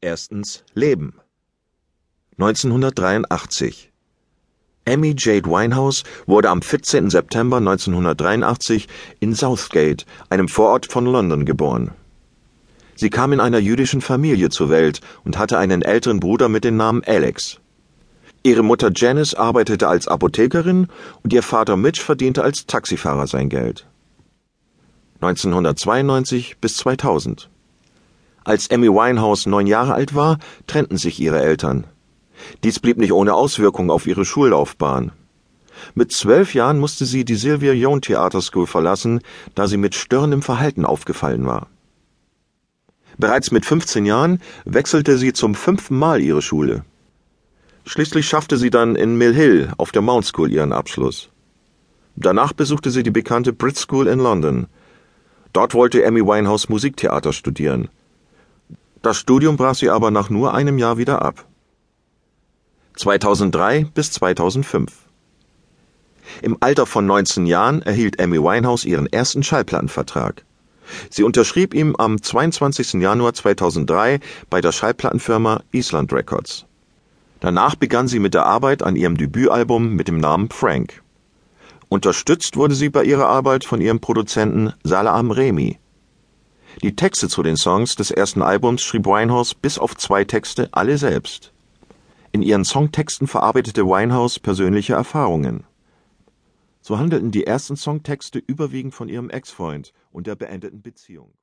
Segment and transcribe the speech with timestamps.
[0.00, 1.14] Erstens Leben
[2.38, 3.90] 1983
[4.86, 7.10] Amy Jade Winehouse wurde am 14.
[7.10, 8.86] September 1983
[9.18, 11.90] in Southgate, einem Vorort von London, geboren.
[12.94, 16.76] Sie kam in einer jüdischen Familie zur Welt und hatte einen älteren Bruder mit dem
[16.76, 17.58] Namen Alex.
[18.44, 20.86] Ihre Mutter Janice arbeitete als Apothekerin
[21.24, 23.84] und ihr Vater Mitch verdiente als Taxifahrer sein Geld.
[25.20, 27.50] 1992 bis 2000
[28.44, 31.84] als Amy Winehouse neun Jahre alt war, trennten sich ihre Eltern.
[32.64, 35.12] Dies blieb nicht ohne Auswirkung auf ihre Schullaufbahn.
[35.94, 39.20] Mit zwölf Jahren musste sie die Sylvia Young Theater School verlassen,
[39.54, 41.68] da sie mit störendem Verhalten aufgefallen war.
[43.16, 46.84] Bereits mit 15 Jahren wechselte sie zum fünften Mal ihre Schule.
[47.84, 51.30] Schließlich schaffte sie dann in Mill Hill auf der Mount School ihren Abschluss.
[52.16, 54.66] Danach besuchte sie die bekannte Brit School in London.
[55.52, 57.88] Dort wollte Amy Winehouse Musiktheater studieren.
[59.02, 61.44] Das Studium brach sie aber nach nur einem Jahr wieder ab.
[62.96, 64.92] 2003 bis 2005
[66.42, 70.44] Im Alter von 19 Jahren erhielt Amy Winehouse ihren ersten Schallplattenvertrag.
[71.10, 72.94] Sie unterschrieb ihm am 22.
[72.94, 74.18] Januar 2003
[74.50, 76.64] bei der Schallplattenfirma Island Records.
[77.40, 81.02] Danach begann sie mit der Arbeit an ihrem Debütalbum mit dem Namen Frank.
[81.88, 85.78] Unterstützt wurde sie bei ihrer Arbeit von ihrem Produzenten Salaam Remi.
[86.82, 90.96] Die Texte zu den Songs des ersten Albums schrieb Winehouse bis auf zwei Texte alle
[90.96, 91.52] selbst.
[92.30, 95.64] In ihren Songtexten verarbeitete Winehouse persönliche Erfahrungen.
[96.80, 101.32] So handelten die ersten Songtexte überwiegend von ihrem Ex-Freund und der beendeten Beziehung